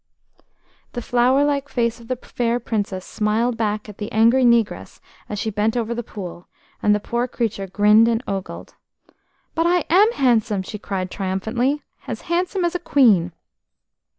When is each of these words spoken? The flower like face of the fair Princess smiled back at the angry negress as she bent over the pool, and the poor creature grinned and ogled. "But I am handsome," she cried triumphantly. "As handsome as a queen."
The 0.93 1.01
flower 1.03 1.43
like 1.43 1.69
face 1.69 1.99
of 1.99 2.07
the 2.07 2.15
fair 2.15 2.59
Princess 2.59 3.05
smiled 3.05 3.55
back 3.55 3.87
at 3.87 3.99
the 3.99 4.11
angry 4.11 4.43
negress 4.43 4.99
as 5.29 5.37
she 5.37 5.51
bent 5.51 5.77
over 5.77 5.93
the 5.93 6.01
pool, 6.01 6.47
and 6.81 6.95
the 6.95 6.99
poor 6.99 7.27
creature 7.27 7.67
grinned 7.67 8.07
and 8.07 8.23
ogled. 8.27 8.73
"But 9.53 9.67
I 9.67 9.85
am 9.91 10.11
handsome," 10.13 10.63
she 10.63 10.79
cried 10.79 11.11
triumphantly. 11.11 11.83
"As 12.07 12.21
handsome 12.21 12.65
as 12.65 12.73
a 12.73 12.79
queen." 12.79 13.31